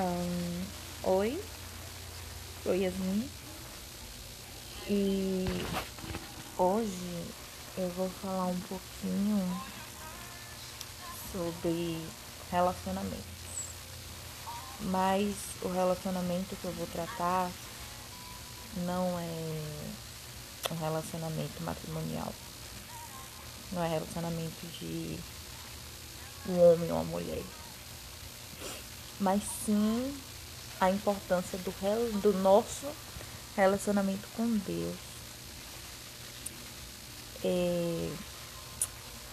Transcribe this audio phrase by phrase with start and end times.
[0.00, 0.64] Um,
[1.02, 1.38] oi,
[2.62, 3.28] sou Yasmin
[4.88, 5.46] e
[6.56, 7.26] hoje
[7.76, 9.62] eu vou falar um pouquinho
[11.30, 12.02] sobre
[12.50, 13.22] relacionamentos.
[14.80, 17.50] Mas o relacionamento que eu vou tratar
[18.86, 22.32] não é um relacionamento matrimonial.
[23.72, 25.18] Não é relacionamento de
[26.48, 27.42] um homem ou uma mulher
[29.22, 30.14] mas sim
[30.80, 32.86] a importância do, do nosso
[33.56, 34.96] relacionamento com Deus.
[37.44, 38.10] É,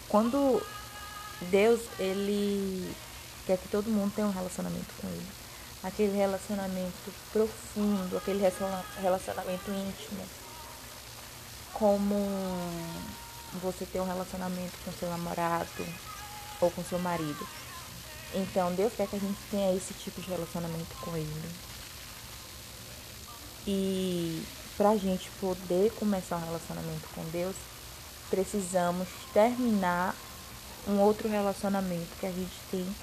[0.07, 0.61] quando
[1.49, 2.95] Deus ele
[3.45, 5.27] quer que todo mundo tenha um relacionamento com Ele,
[5.83, 10.23] aquele relacionamento profundo, aquele relacionamento íntimo,
[11.73, 12.15] como
[13.61, 15.85] você ter um relacionamento com seu namorado
[16.61, 17.47] ou com seu marido.
[18.33, 21.49] Então, Deus quer que a gente tenha esse tipo de relacionamento com Ele.
[23.65, 24.43] E
[24.77, 27.55] para a gente poder começar um relacionamento com Deus,
[28.29, 30.15] precisamos terminar
[30.87, 32.95] um outro relacionamento que a gente tem,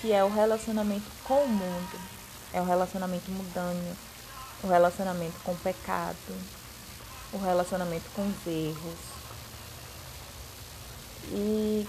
[0.00, 2.00] que é o relacionamento com o mundo.
[2.52, 3.96] É o relacionamento mudando,
[4.62, 6.16] o relacionamento com o pecado,
[7.32, 8.98] o relacionamento com os erros.
[11.30, 11.86] E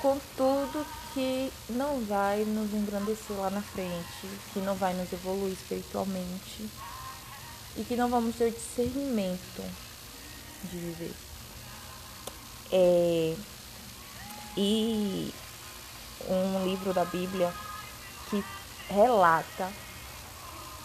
[0.00, 5.54] com tudo que não vai nos engrandecer lá na frente, que não vai nos evoluir
[5.54, 6.68] espiritualmente
[7.74, 9.64] e que não vamos ter discernimento
[10.64, 11.14] de viver.
[12.70, 13.34] É,
[14.58, 15.32] e
[16.28, 17.50] um livro da Bíblia
[18.28, 18.44] que
[18.90, 19.72] relata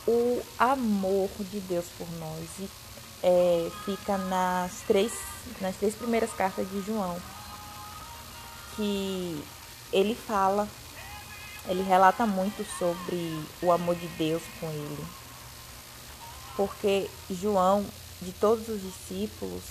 [0.07, 2.69] o amor de Deus por nós e
[3.21, 5.11] é, fica nas três,
[5.59, 7.21] nas três primeiras cartas de João,
[8.77, 9.43] que
[9.91, 10.67] ele fala,
[11.67, 15.05] ele relata muito sobre o amor de Deus com ele.
[16.55, 17.85] Porque João,
[18.21, 19.63] de todos os discípulos,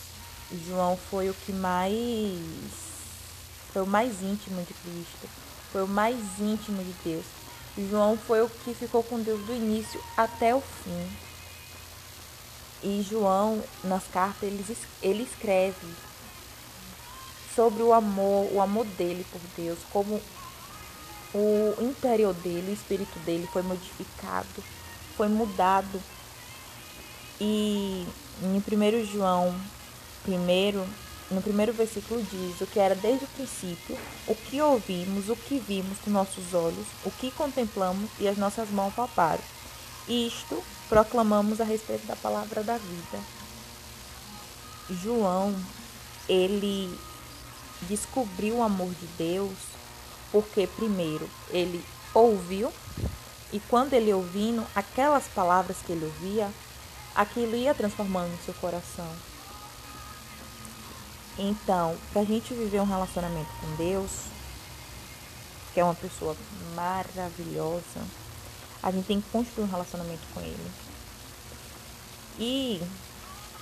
[0.66, 2.38] João foi o que mais
[3.72, 5.28] foi o mais íntimo de Cristo,
[5.70, 7.24] foi o mais íntimo de Deus.
[7.88, 11.08] João foi o que ficou com Deus do início até o fim.
[12.82, 14.50] E João, nas cartas,
[15.02, 15.86] ele, escreve
[17.54, 20.20] sobre o amor, o amor dele por Deus, como
[21.34, 24.64] o interior dele, o espírito dele foi modificado,
[25.16, 26.00] foi mudado.
[27.40, 28.06] E
[28.42, 29.54] em 1 João,
[30.22, 30.86] primeiro,
[31.30, 33.96] no primeiro versículo diz: O que era desde o princípio,
[34.26, 38.68] o que ouvimos, o que vimos com nossos olhos, o que contemplamos e as nossas
[38.70, 39.42] mãos palparam.
[40.08, 43.20] Isto proclamamos a respeito da palavra da vida.
[44.90, 45.54] João,
[46.28, 46.92] ele
[47.82, 49.56] descobriu o amor de Deus
[50.32, 52.72] porque, primeiro, ele ouviu
[53.52, 56.50] e quando ele ouvindo aquelas palavras que ele ouvia,
[57.14, 59.10] aquilo ia transformando seu coração.
[61.38, 64.10] Então, para a gente viver um relacionamento com Deus,
[65.72, 66.36] que é uma pessoa
[66.74, 68.04] maravilhosa,
[68.82, 70.70] a gente tem que construir um relacionamento com Ele.
[72.38, 72.82] E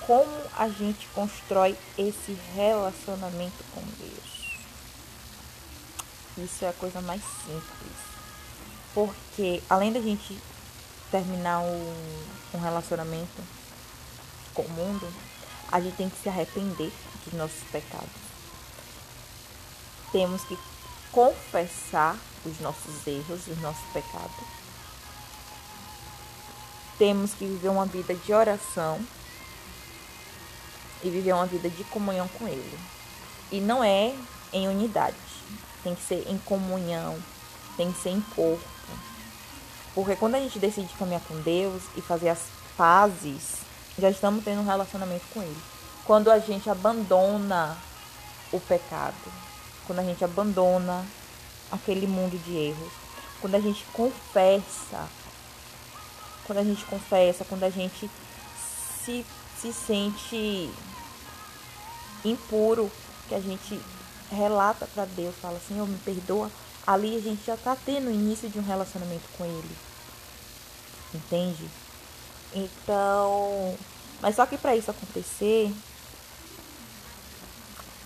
[0.09, 4.57] como a gente constrói esse relacionamento com Deus.
[6.35, 7.93] Isso é a coisa mais simples.
[8.91, 10.35] Porque além da gente
[11.11, 11.95] terminar um,
[12.55, 13.39] um relacionamento
[14.55, 15.07] com o mundo,
[15.71, 16.91] a gente tem que se arrepender
[17.25, 18.09] dos nossos pecados.
[20.11, 20.57] Temos que
[21.11, 24.47] confessar os nossos erros, os nossos pecados.
[26.97, 28.99] Temos que viver uma vida de oração
[31.03, 32.79] e viver uma vida de comunhão com Ele.
[33.51, 34.13] E não é
[34.51, 35.15] em unidade,
[35.83, 37.17] tem que ser em comunhão,
[37.77, 38.63] tem que ser em corpo.
[39.95, 42.43] Porque quando a gente decide caminhar com Deus e fazer as
[42.77, 43.57] pazes,
[43.97, 45.57] já estamos tendo um relacionamento com Ele.
[46.05, 47.77] Quando a gente abandona
[48.51, 49.15] o pecado,
[49.85, 51.05] quando a gente abandona
[51.71, 52.91] aquele mundo de erros,
[53.41, 55.07] quando a gente confessa,
[56.45, 58.09] quando a gente confessa, quando a gente
[59.03, 59.25] se
[59.61, 60.71] se sente
[62.23, 62.91] impuro,
[63.27, 63.79] que a gente
[64.31, 66.51] relata para Deus, fala Senhor, me perdoa,
[66.85, 69.77] ali a gente já está tendo o início de um relacionamento com Ele.
[71.13, 71.69] Entende?
[72.53, 73.77] Então,
[74.21, 75.73] mas só que para isso acontecer,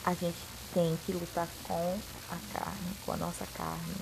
[0.06, 0.38] a gente
[0.74, 3.96] tem que lutar com a carne, com a nossa carne,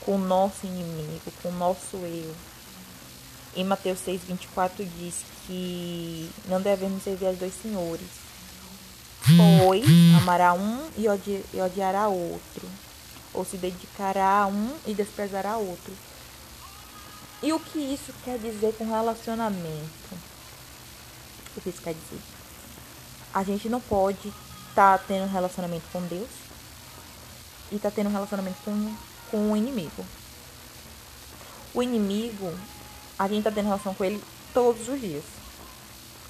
[0.00, 2.34] com o nosso inimigo, com o nosso eu.
[3.56, 5.14] Em Mateus 6, 24 diz
[5.46, 8.06] que não devemos servir aos dois senhores,
[9.60, 9.84] pois
[10.20, 12.68] amará um e, odi e odiará outro,
[13.32, 15.92] ou se dedicará a um e desprezará outro.
[17.42, 20.14] E o que isso quer dizer com relacionamento?
[21.56, 22.20] O que isso quer dizer?
[23.32, 24.28] A gente não pode
[24.68, 26.28] estar tá tendo um relacionamento com Deus
[27.70, 28.96] e estar tá tendo um relacionamento com,
[29.30, 30.04] com o inimigo.
[31.74, 32.52] O inimigo,
[33.18, 34.22] a gente está tendo relação com ele
[34.54, 35.24] todos os dias.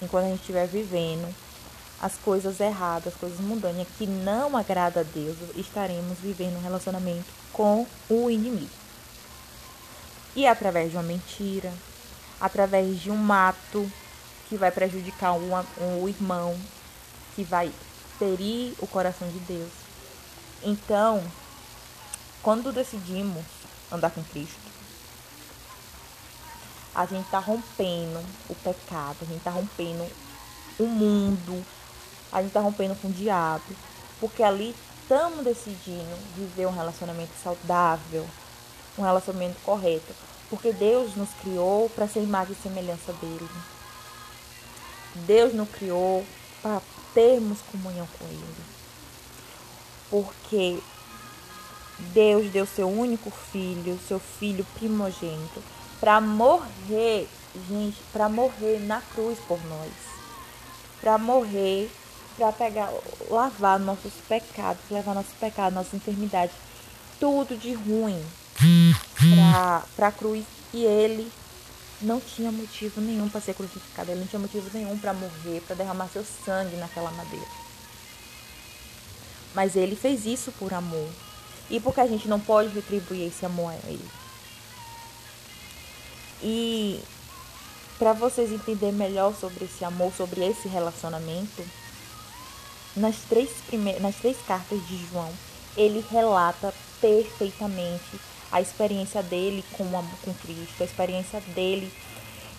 [0.01, 1.35] Enquanto a gente estiver vivendo
[2.01, 7.27] as coisas erradas, as coisas mundanas que não agrada a Deus, estaremos vivendo um relacionamento
[7.53, 8.71] com o inimigo.
[10.37, 11.73] E é através de uma mentira,
[12.41, 13.91] através de um mato
[14.49, 15.51] que vai prejudicar um,
[15.81, 16.57] um irmão,
[17.35, 17.73] que vai
[18.19, 19.73] ferir o coração de Deus.
[20.63, 21.23] Então,
[22.43, 23.45] quando decidimos
[23.91, 24.68] andar com Cristo,
[26.95, 30.07] a gente está rompendo o pecado, a gente está rompendo
[30.79, 31.65] o mundo,
[32.33, 33.65] a gente está rompendo com o diabo,
[34.21, 38.27] porque ali estamos decidindo viver um relacionamento saudável,
[38.97, 40.15] um relacionamento correto,
[40.51, 43.49] porque Deus nos criou para ser imagem e semelhança dele.
[45.27, 46.25] Deus nos criou
[46.63, 46.81] para
[47.15, 48.65] termos comunhão com ele.
[50.11, 50.79] Porque
[51.99, 55.63] Deus deu seu único filho, seu filho primogênito,
[56.01, 57.29] para morrer,
[57.69, 59.93] gente, para morrer na cruz por nós.
[61.01, 61.91] Para morrer,
[62.37, 62.93] para pegar,
[63.31, 66.55] lavar nossos pecados, levar nossos pecados, nossas enfermidades,
[67.19, 68.23] tudo de ruim
[69.95, 70.45] para a cruz.
[70.73, 71.31] E ele
[72.01, 75.77] não tinha motivo nenhum para ser crucificado, ele não tinha motivo nenhum para morrer, para
[75.77, 77.47] derramar seu sangue naquela madeira.
[79.55, 81.09] Mas ele fez isso por amor.
[81.71, 84.09] E porque a gente não pode retribuir esse amor a ele.
[86.43, 87.01] E
[87.99, 91.65] para vocês entenderem melhor sobre esse amor, sobre esse relacionamento,
[92.97, 95.33] nas três, primeiras, nas três cartas de João,
[95.77, 98.21] ele relata perfeitamente
[98.51, 99.85] a experiência dele com,
[100.23, 101.93] com Cristo, a experiência dele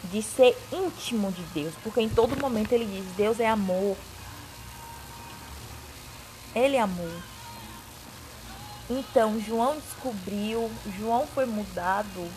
[0.05, 3.97] de ser íntimo de Deus, porque em todo momento ele diz: Deus é amor.
[6.55, 7.21] Ele é amor.
[8.89, 12.27] Então, João descobriu, João foi mudado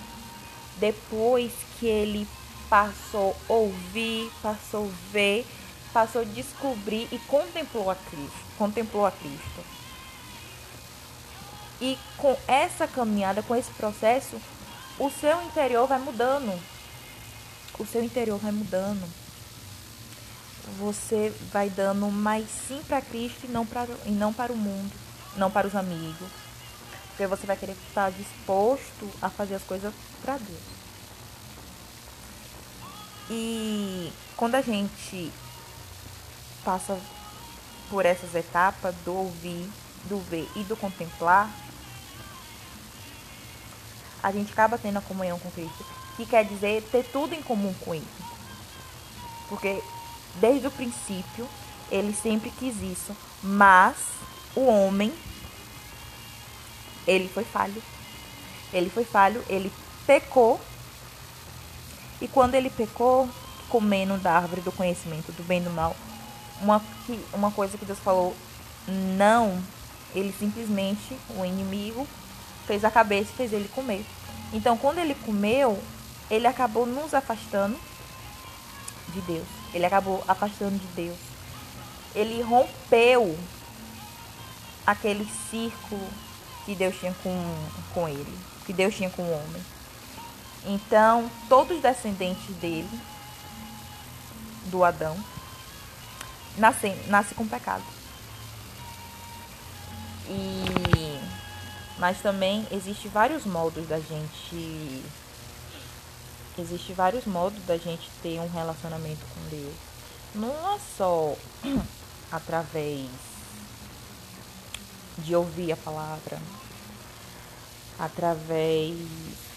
[0.78, 2.26] depois que ele
[2.68, 5.46] passou a ouvir, passou a ver,
[5.92, 9.64] passou a descobrir e contemplou a Cristo, contemplou a Cristo.
[11.80, 14.40] E com essa caminhada, com esse processo,
[14.98, 16.58] o seu interior vai mudando.
[17.78, 19.04] O seu interior vai mudando.
[20.78, 24.92] Você vai dando mais sim para Cristo e não para, e não para o mundo,
[25.36, 26.41] não para os amigos.
[27.22, 30.60] Porque você vai querer estar disposto a fazer as coisas para Deus.
[33.30, 35.32] E quando a gente
[36.64, 36.98] passa
[37.88, 39.70] por essas etapas do ouvir,
[40.08, 41.48] do ver e do contemplar,
[44.20, 45.86] a gente acaba tendo a comunhão com Cristo,
[46.16, 48.08] que quer dizer ter tudo em comum com Ele.
[49.48, 49.80] Porque
[50.40, 51.48] desde o princípio
[51.88, 53.96] ele sempre quis isso, mas
[54.56, 55.14] o homem
[57.06, 57.82] ele foi falho.
[58.72, 59.72] Ele foi falho, ele
[60.06, 60.60] pecou.
[62.20, 63.28] E quando ele pecou,
[63.68, 65.96] comendo da árvore do conhecimento do bem e do mal,
[66.60, 66.80] uma,
[67.32, 68.34] uma coisa que Deus falou,
[68.86, 69.62] não,
[70.14, 72.06] ele simplesmente, o inimigo,
[72.66, 74.04] fez a cabeça e fez ele comer.
[74.52, 75.82] Então, quando ele comeu,
[76.30, 77.78] ele acabou nos afastando
[79.08, 79.46] de Deus.
[79.74, 81.18] Ele acabou afastando de Deus.
[82.14, 83.36] Ele rompeu
[84.86, 86.06] aquele círculo
[86.64, 89.62] que Deus tinha com, com ele, que Deus tinha com o homem.
[90.64, 92.88] Então, todos os descendentes dele,
[94.66, 95.16] do Adão,
[96.56, 97.82] nascem, nasce com pecado.
[100.28, 101.02] E
[101.98, 105.04] mas também existe vários modos da gente
[106.58, 109.74] existe vários modos da gente ter um relacionamento com Deus.
[110.34, 111.34] Não é só
[112.32, 113.08] através
[115.22, 116.40] de ouvir a palavra,
[117.98, 118.96] através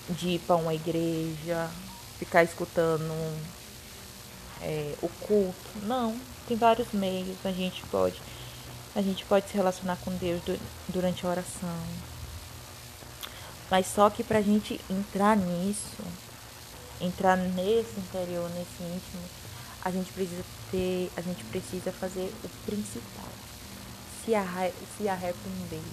[0.09, 1.69] de ir para uma igreja,
[2.19, 3.13] ficar escutando
[4.61, 5.69] é, o culto.
[5.83, 6.17] Não,
[6.47, 7.37] tem vários meios.
[7.43, 8.21] A gente pode,
[8.95, 10.41] a gente pode se relacionar com Deus
[10.87, 11.79] durante a oração.
[13.69, 16.03] Mas só que para a gente entrar nisso,
[17.01, 19.23] entrar nesse interior, nesse íntimo,
[19.83, 23.44] a gente precisa ter, a gente precisa fazer o principal.
[24.25, 24.31] Se,
[24.97, 25.83] se arrepender.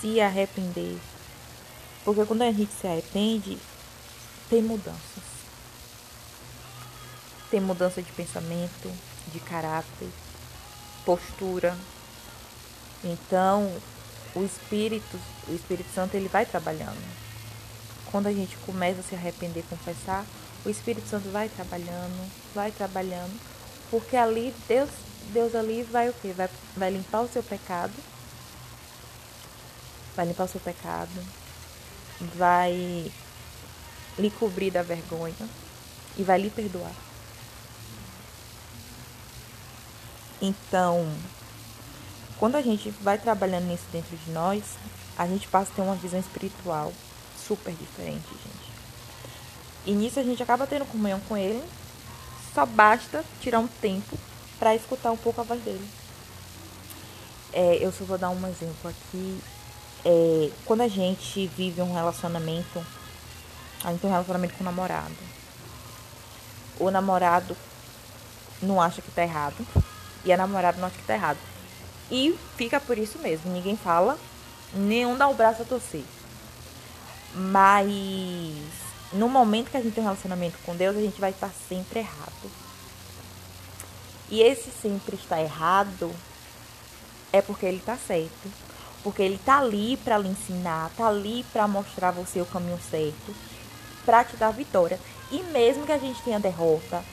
[0.00, 0.98] Se arrepender.
[2.04, 3.58] Porque quando a gente se arrepende,
[4.50, 5.24] tem mudanças.
[7.50, 8.92] Tem mudança de pensamento,
[9.32, 10.08] de caráter,
[11.04, 11.76] postura.
[13.02, 13.70] Então,
[14.34, 17.24] o Espírito, o Espírito Santo, ele vai trabalhando.
[18.10, 20.24] quando a gente começa a se arrepender confessar,
[20.64, 23.36] o Espírito Santo vai trabalhando, vai trabalhando,
[23.90, 24.88] porque ali Deus,
[25.32, 26.32] Deus ali vai o quê?
[26.32, 27.92] Vai, vai limpar o seu pecado,
[30.16, 31.10] vai limpar o seu pecado,
[32.36, 33.10] vai
[34.18, 35.48] lhe cobrir da vergonha
[36.16, 36.92] e vai lhe perdoar.
[40.40, 41.10] Então,
[42.38, 44.62] quando a gente vai trabalhando nisso dentro de nós,
[45.16, 46.92] a gente passa a ter uma visão espiritual
[47.36, 48.74] super diferente, gente.
[49.86, 51.62] E nisso a gente acaba tendo comunhão com ele.
[52.54, 54.16] Só basta tirar um tempo
[54.64, 55.86] para escutar um pouco a voz dele.
[57.52, 59.38] É, eu só vou dar um exemplo aqui.
[60.02, 62.82] É, quando a gente vive um relacionamento,
[63.84, 65.14] a gente tem um relacionamento com o namorado.
[66.80, 67.54] O namorado
[68.62, 69.54] não acha que tá errado.
[70.24, 71.38] E a namorada não acha que tá errado.
[72.10, 73.52] E fica por isso mesmo.
[73.52, 74.18] Ninguém fala,
[74.72, 76.04] nenhum dá o braço a torcer.
[77.34, 77.92] Mas
[79.12, 81.98] no momento que a gente tem um relacionamento com Deus, a gente vai estar sempre
[81.98, 82.50] errado.
[84.30, 86.14] E esse sempre estar errado
[87.32, 88.50] é porque ele está certo.
[89.02, 93.34] Porque ele está ali para lhe ensinar, está ali para mostrar você o caminho certo,
[94.04, 94.98] para te dar vitória.
[95.30, 97.04] E mesmo que a gente tenha derrota,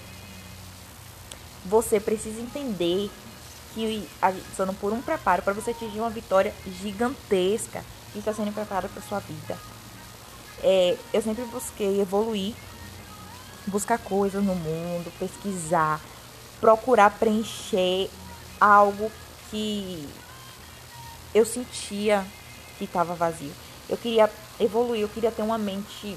[1.65, 3.11] você precisa entender
[3.73, 8.33] que a gente passando por um preparo para você atingir uma vitória gigantesca que está
[8.33, 9.57] sendo preparada para sua vida.
[10.63, 12.53] É, eu sempre busquei evoluir,
[13.67, 15.99] buscar coisas no mundo, pesquisar,
[16.61, 18.09] procurar preencher
[18.59, 19.11] algo
[19.49, 20.07] que
[21.33, 22.25] eu sentia
[22.77, 23.51] que estava vazio.
[23.89, 26.15] Eu queria evoluir, eu queria ter uma mente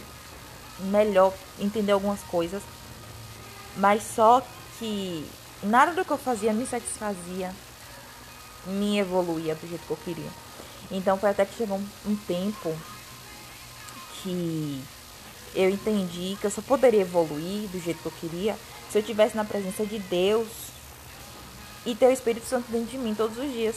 [0.79, 2.63] melhor, entender algumas coisas,
[3.77, 4.43] mas só
[4.79, 5.27] que
[5.63, 7.55] nada do que eu fazia me satisfazia,
[8.67, 10.31] me evoluía do jeito que eu queria.
[10.91, 12.77] Então foi até que chegou um, tempo
[14.23, 14.83] que
[15.55, 18.57] eu entendi que eu só poderia evoluir do jeito que eu queria
[18.95, 20.47] se eu estivesse na presença de Deus
[21.85, 23.75] e ter o Espírito Santo dentro de mim todos os dias.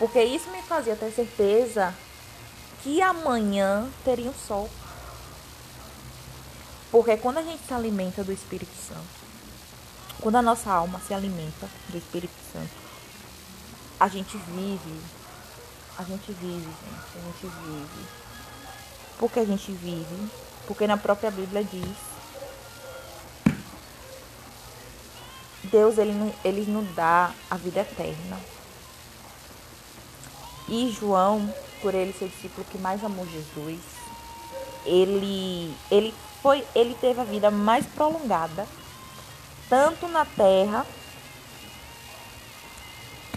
[0.00, 1.94] Porque isso me fazia ter certeza
[2.82, 4.68] que amanhã teria um sol.
[6.90, 9.06] Porque quando a gente se alimenta do Espírito Santo,
[10.20, 12.74] quando a nossa alma se alimenta do Espírito Santo,
[14.00, 15.00] a gente vive.
[15.96, 17.16] A gente vive, gente.
[17.16, 18.06] A gente vive.
[19.20, 20.28] Por que a gente vive?
[20.66, 22.13] Porque na própria Bíblia diz.
[25.74, 28.38] Deus, ele, ele nos dá a vida eterna.
[30.68, 31.52] E João,
[31.82, 33.80] por ele ser o discípulo que mais amou Jesus,
[34.86, 38.68] ele, ele, foi, ele teve a vida mais prolongada
[39.68, 40.86] tanto na terra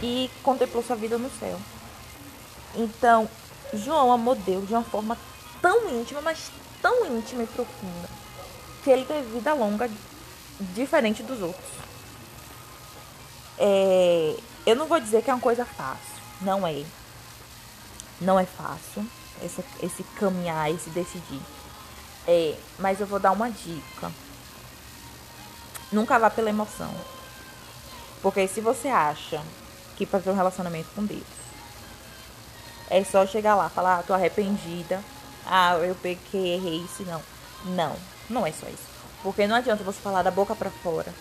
[0.03, 1.59] e contemplou sua vida no céu.
[2.75, 3.27] Então,
[3.73, 5.17] João amou Deus de uma forma
[5.59, 6.51] tão íntima, mas
[6.83, 8.07] tão íntima e profunda,
[8.83, 9.89] que ele teve vida longa
[10.75, 11.96] diferente dos outros.
[13.57, 16.83] É, eu não vou dizer que é uma coisa fácil, não é.
[18.19, 19.05] Não é fácil
[19.43, 21.41] esse, esse caminhar, esse decidir.
[22.27, 24.11] É, mas eu vou dar uma dica.
[25.91, 26.93] Nunca vá pela emoção.
[28.21, 29.41] Porque se você acha
[29.95, 31.23] que para ter um relacionamento com Deus
[32.89, 35.03] é só chegar lá, falar, ah, tô arrependida,
[35.45, 37.21] ah, eu pequei, errei isso, não.
[37.65, 37.95] Não,
[38.29, 38.87] não é só isso.
[39.23, 41.13] Porque não adianta você falar da boca para fora.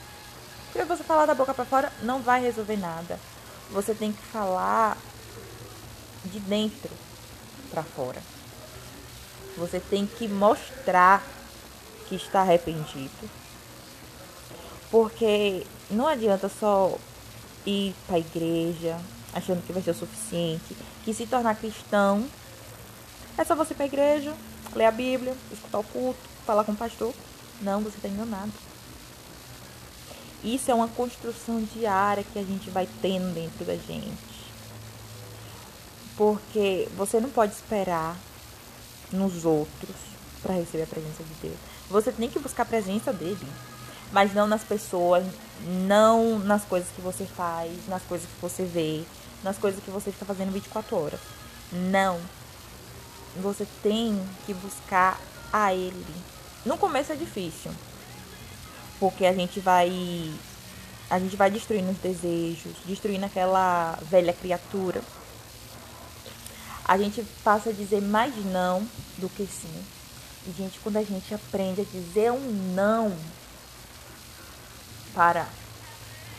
[0.77, 3.19] Porque você falar da boca para fora não vai resolver nada.
[3.71, 4.99] Você tem que falar
[6.27, 6.91] de dentro
[7.71, 8.23] para fora.
[9.57, 11.25] Você tem que mostrar
[12.07, 13.31] que está arrependido
[14.91, 16.95] porque não adianta só
[17.65, 19.01] ir para a igreja
[19.33, 22.29] achando que vai ser o suficiente, que se tornar cristão
[23.39, 24.35] é só você ir para a igreja,
[24.75, 27.15] ler a Bíblia, escutar o culto, falar com o pastor.
[27.63, 28.66] Não, você está enganado.
[30.47, 34.37] Isso é uma construção diária que a gente vai tendo dentro da gente.
[36.17, 38.17] Porque você não pode esperar
[39.13, 39.97] nos outros
[40.41, 41.57] para receber a presença de Deus.
[41.91, 43.47] Você tem que buscar a presença dele
[44.13, 45.25] mas não nas pessoas,
[45.87, 49.03] não nas coisas que você faz, nas coisas que você vê,
[49.43, 51.21] nas coisas que você está fazendo 24 horas.
[51.73, 52.19] Não.
[53.43, 55.21] Você tem que buscar
[55.53, 56.15] a ele.
[56.65, 57.71] No começo é difícil.
[58.99, 60.33] Porque a gente vai
[61.09, 65.03] a gente vai destruindo os desejos, destruindo aquela velha criatura.
[66.85, 68.87] A gente passa a dizer mais não
[69.19, 69.85] do que sim.
[70.47, 73.17] E gente, quando a gente aprende a dizer um não,
[75.15, 75.49] para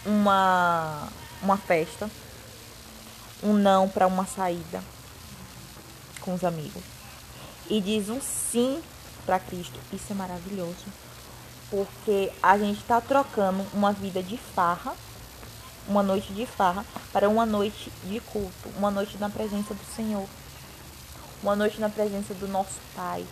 [0.06, 1.08] uma,
[1.42, 2.10] uma festa,
[3.44, 4.84] um não para uma saída
[6.22, 6.84] com os amigos.
[7.70, 8.82] e diz um sim
[9.26, 9.78] para Cristo.
[9.92, 10.86] Isso é maravilhoso.
[11.70, 14.96] Porque a gente está trocando uma vida de farra,
[15.88, 20.28] uma noite de farra, para uma noite de culto, uma noite na presença do Senhor,
[21.44, 23.26] uma noite na presença do nosso Pai.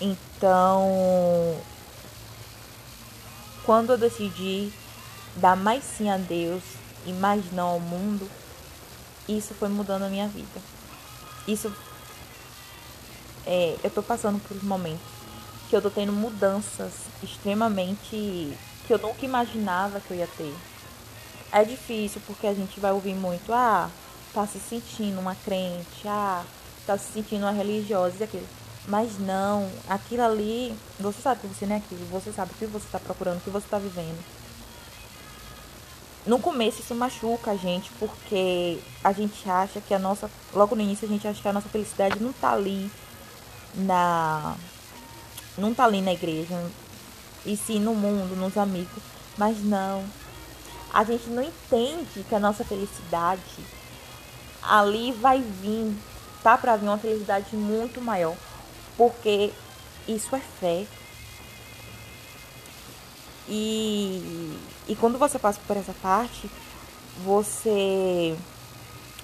[0.00, 1.60] Então,
[3.64, 4.72] quando eu decidi
[5.36, 6.62] dar mais sim a Deus
[7.06, 8.28] e mais não ao mundo,
[9.28, 10.60] isso foi mudando a minha vida.
[11.48, 11.74] Isso
[13.46, 15.23] é, eu tô passando por momentos
[15.68, 16.92] que eu tô tendo mudanças
[17.22, 18.56] extremamente
[18.86, 20.54] que eu nunca imaginava que eu ia ter.
[21.52, 23.90] É difícil porque a gente vai ouvir muito, ah,
[24.32, 26.44] tá se sentindo uma crente, ah,
[26.86, 28.46] tá se sentindo uma religiosa e aquilo.
[28.86, 32.66] Mas não, aquilo ali, você sabe que você não é aquilo, você sabe o que
[32.66, 34.22] você está procurando, o que você está vivendo.
[36.26, 40.30] No começo isso machuca a gente, porque a gente acha que a nossa.
[40.54, 42.90] Logo no início a gente acha que a nossa felicidade não tá ali
[43.74, 44.56] na.
[45.56, 46.62] Não tá ali na igreja.
[47.44, 49.02] E sim no mundo, nos amigos.
[49.36, 50.04] Mas não.
[50.92, 53.42] A gente não entende que a nossa felicidade
[54.62, 55.94] ali vai vir.
[56.42, 58.36] Tá pra vir uma felicidade muito maior.
[58.96, 59.52] Porque
[60.06, 60.86] isso é fé.
[63.48, 64.58] E,
[64.88, 66.50] e quando você passa por essa parte,
[67.24, 68.36] você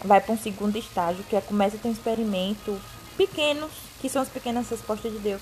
[0.04, 2.78] vai para um segundo estágio, que é começa a ter um experimento
[3.16, 3.70] pequenos,
[4.00, 5.40] que são as pequenas respostas de Deus,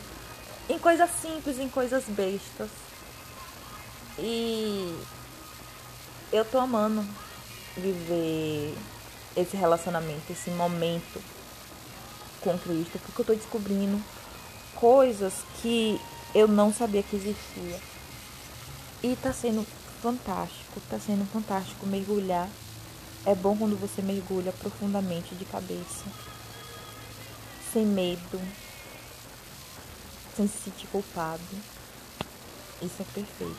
[0.68, 2.68] em coisas simples, em coisas bestas.
[4.18, 4.98] E
[6.32, 7.04] eu tô amando
[7.76, 8.76] viver
[9.36, 11.22] esse relacionamento, esse momento
[12.40, 14.02] com Cristo, porque eu tô descobrindo
[14.74, 16.00] coisas que
[16.34, 17.80] eu não sabia que existia.
[19.02, 19.66] E tá sendo
[20.02, 22.48] fantástico, tá sendo fantástico mergulhar.
[23.24, 26.04] É bom quando você mergulha profundamente de cabeça,
[27.72, 28.40] sem medo,
[30.38, 31.42] sem se sentir culpado.
[32.80, 33.56] Isso é perfeito.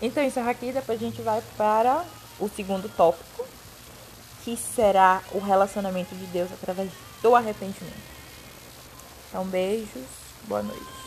[0.00, 2.02] Então, encerra aqui, depois a gente vai para
[2.40, 3.46] o segundo tópico,
[4.42, 6.90] que será o relacionamento de Deus através
[7.22, 8.14] do arrependimento.
[9.28, 10.06] Então, beijos,
[10.48, 11.03] boa noite.